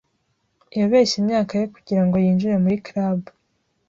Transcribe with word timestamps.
Yabeshye 0.79 1.15
imyaka 1.21 1.51
ye 1.59 1.65
kugirango 1.75 2.15
yinjire 2.23 2.55
muri 2.63 2.77
club. 2.87 3.19